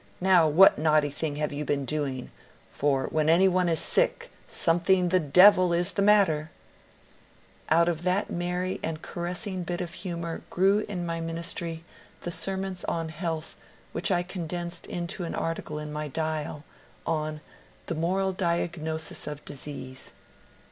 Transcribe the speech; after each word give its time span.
Now 0.19 0.47
what 0.47 0.79
naughty 0.79 1.11
thing 1.11 1.35
have 1.35 1.53
you 1.53 1.63
been 1.63 1.85
doing, 1.85 2.31
for 2.71 3.05
when 3.11 3.29
any 3.29 3.47
one 3.47 3.69
is 3.69 3.77
sick 3.79 4.31
something 4.47 5.09
the 5.09 5.19
devil 5.19 5.73
is 5.73 5.91
the 5.91 6.01
matter!" 6.01 6.49
Out 7.69 7.87
of 7.87 8.01
that 8.01 8.31
merry 8.31 8.79
and 8.81 9.03
caressing 9.03 9.61
bit 9.61 9.79
of 9.79 9.93
humour 9.93 10.41
grew 10.49 10.79
in 10.89 11.05
my 11.05 11.19
ministry 11.21 11.83
the 12.21 12.31
sermons 12.31 12.83
on 12.85 13.09
health 13.09 13.55
which 13.91 14.09
I 14.09 14.23
condensed 14.23 14.87
into 14.87 15.23
an 15.23 15.35
article 15.35 15.77
in 15.77 15.93
my 15.93 16.09
^* 16.09 16.11
Dial," 16.11 16.63
on 17.05 17.35
*^ 17.35 17.39
The 17.85 17.93
Moral 17.93 18.31
Diagnosis 18.33 19.27
of 19.27 19.45
Disease. 19.45 20.13